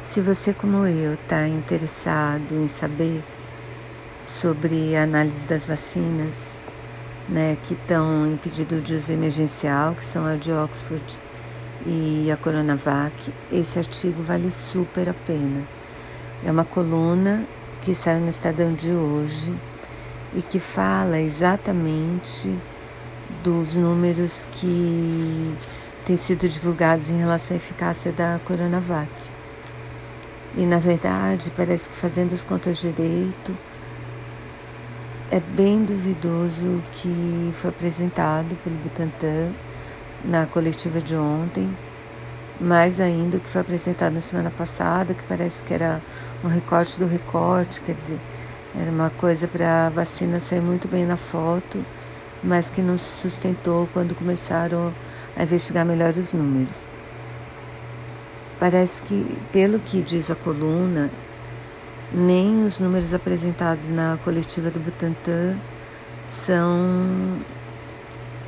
[0.00, 3.20] Se você, como eu, está interessado em saber
[4.26, 6.62] sobre a análise das vacinas,
[7.28, 11.20] né, que estão em pedido de uso emergencial, que são a de Oxford
[11.84, 15.66] e a Coronavac, esse artigo vale super a pena.
[16.46, 17.44] É uma coluna
[17.82, 19.52] que saiu no Estadão de hoje
[20.32, 22.56] e que fala exatamente
[23.42, 25.56] dos números que
[26.04, 29.37] têm sido divulgados em relação à eficácia da Coronavac.
[30.58, 33.56] E na verdade, parece que fazendo as contas direito,
[35.30, 39.52] é bem duvidoso o que foi apresentado pelo Butantan
[40.24, 41.70] na coletiva de ontem,
[42.60, 46.02] mais ainda o que foi apresentado na semana passada, que parece que era
[46.42, 48.18] um recorte do recorte, quer dizer,
[48.76, 51.84] era uma coisa para a vacina sair muito bem na foto,
[52.42, 54.92] mas que não se sustentou quando começaram
[55.36, 56.97] a investigar melhor os números.
[58.58, 61.10] Parece que, pelo que diz a coluna,
[62.12, 65.56] nem os números apresentados na coletiva do Butantan
[66.26, 67.38] são.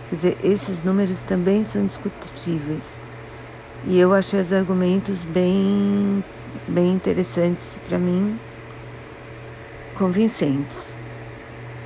[0.09, 2.99] Quer dizer, esses números também são discutíveis.
[3.87, 6.25] E eu achei os argumentos bem,
[6.67, 8.39] bem interessantes para mim,
[9.95, 10.99] convincentes.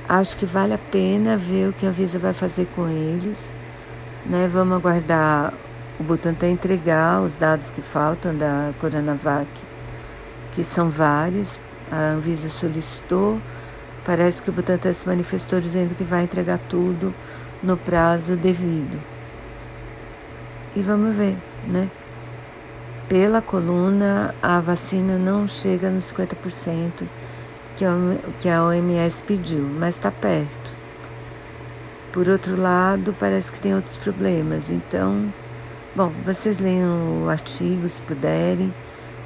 [0.09, 3.53] Acho que vale a pena ver o que a Visa vai fazer com eles.
[4.25, 4.49] Né?
[4.51, 5.53] Vamos aguardar
[5.99, 9.47] o Butantan entregar os dados que faltam da Coronavac,
[10.51, 11.59] que são vários.
[11.91, 13.39] A Anvisa solicitou.
[14.03, 17.13] Parece que o Butantan se manifestou dizendo que vai entregar tudo
[17.61, 19.01] no prazo devido.
[20.75, 21.89] E vamos ver, né?
[23.07, 27.07] Pela coluna, a vacina não chega nos 50%
[28.39, 30.75] que a OMS pediu, mas está perto.
[32.11, 34.69] Por outro lado, parece que tem outros problemas.
[34.69, 35.33] Então,
[35.95, 38.73] bom, vocês leiam o artigo se puderem,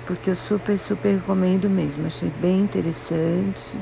[0.05, 2.05] porque eu super, super recomendo mesmo.
[2.05, 3.77] Achei bem interessante.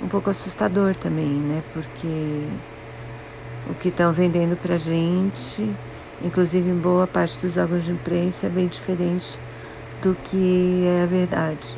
[0.00, 1.62] Um pouco assustador também, né?
[1.72, 2.46] Porque
[3.68, 5.70] o que estão vendendo pra gente,
[6.22, 9.38] inclusive em boa parte dos órgãos de imprensa, é bem diferente
[10.02, 11.76] do que é a verdade.